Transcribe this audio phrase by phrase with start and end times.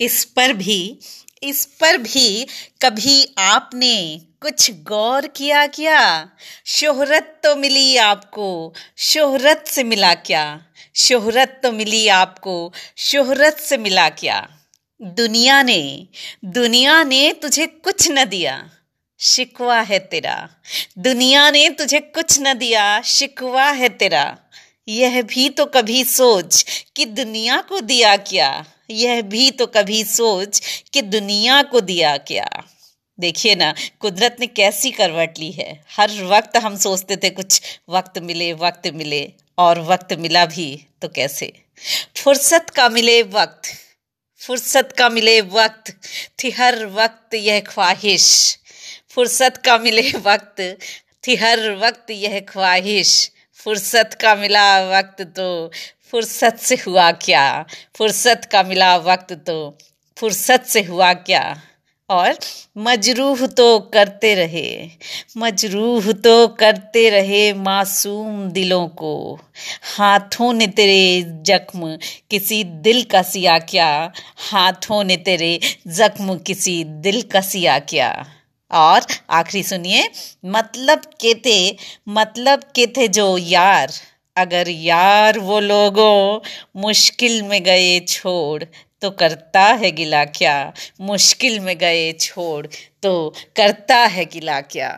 [0.00, 0.98] इस पर भी,
[1.42, 2.46] इस पर भी
[2.82, 6.28] कभी आपने कुछ गौर किया क्या?
[6.66, 10.62] शोहरत तो मिली आपको, शोहरत से मिला क्या?
[10.96, 14.48] शोहरत तो मिली आपको, शोहरत से मिला क्या?
[15.02, 16.06] दुनिया ने
[16.44, 18.70] दुनिया ने तुझे कुछ न दिया,
[19.18, 20.48] शिकवा है तेरा।
[20.98, 24.38] दुनिया ने तुझे कुछ न दिया, शिकवा है तेरा।
[24.88, 28.64] यह भी तो कभी सोच कि दुनिया को दिया क्या?
[28.90, 32.48] यह भी तो कभी सोच कि दुनिया को दिया क्या।
[33.18, 38.18] देखिए ना, कुदरत ने कैसी करवट ली है। हर वक्त हम सोचते थे कुछ वक्त
[38.18, 41.52] मिले वक्त मिले, और वक्त मिला भी तो कैसे?
[42.16, 43.62] फुर्सत का मिले वक्त,
[44.40, 46.00] फुर्सत का मिले वक्त,
[46.38, 48.58] थी हर वक्त यह ख्वाहिश।
[49.08, 50.76] फुर्सत का मिले वक्त,
[51.26, 55.70] थी हर वक्त यह ख्वाहिश। फुर्सत का मिला वक्त तो
[56.10, 57.64] फुर्सत से हुआ क्या?
[57.96, 59.78] फुर्सत का मिला वक्त तो
[60.16, 61.62] फुर्सत से हुआ क्या?
[62.10, 62.38] और
[62.78, 64.90] मजरूह तो करते रहे,
[65.36, 69.40] मजरूह तो करते रहे मासूम दिलों को।
[69.96, 71.98] हाथों ने तेरे जख्म
[72.30, 74.12] किसी दिल का सिया क्या?
[74.50, 78.26] हाथों ने तेरे जख्म किसी दिल का सिया क्या?
[78.70, 80.08] और आखिरी सुनिए
[80.46, 81.76] मतलब के थे
[82.08, 83.92] मतलब के थे जो यार,
[84.36, 86.40] अगर यार वो लोगों
[86.80, 88.64] मुश्किल में गए छोड़
[89.02, 92.66] तो करता है गिला क्या, मुश्किल में गए छोड़
[93.02, 94.90] तो करता है गिला क्या।